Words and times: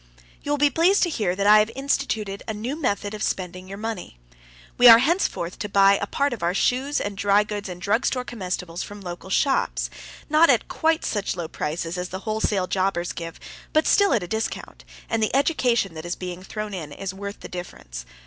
You 0.41 0.49
will 0.51 0.57
be 0.57 0.71
pleased 0.71 1.03
to 1.03 1.11
hear 1.11 1.35
that 1.35 1.45
I 1.45 1.59
have 1.59 1.69
instituted 1.75 2.41
a 2.47 2.55
new 2.55 2.75
method 2.75 3.13
of 3.13 3.21
spending 3.21 3.67
your 3.67 3.77
money. 3.77 4.17
We 4.75 4.87
are 4.87 4.97
henceforth 4.97 5.59
to 5.59 5.69
buy 5.69 5.99
a 6.01 6.07
part 6.07 6.33
of 6.33 6.41
our 6.41 6.55
shoes 6.55 6.99
and 6.99 7.15
drygoods 7.15 7.69
and 7.69 7.79
drug 7.79 8.07
store 8.07 8.25
comestibles 8.25 8.81
from 8.81 9.01
local 9.01 9.29
shops, 9.29 9.91
at 10.23 10.31
not 10.31 10.67
quite 10.67 11.05
such 11.05 11.35
low 11.35 11.47
prices 11.47 11.99
as 11.99 12.09
the 12.09 12.21
wholesale 12.21 12.65
jobbers 12.65 13.13
give, 13.13 13.39
but 13.73 13.85
still 13.85 14.11
at 14.11 14.23
a 14.23 14.27
discount, 14.27 14.83
and 15.07 15.21
the 15.21 15.35
education 15.35 15.93
that 15.93 16.03
is 16.05 16.15
being 16.15 16.41
thrown 16.41 16.73
in 16.73 16.91
is 16.91 17.13
worth 17.13 17.41
the 17.41 17.47
difference. 17.47 18.03